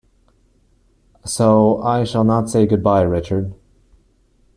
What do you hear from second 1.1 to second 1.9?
So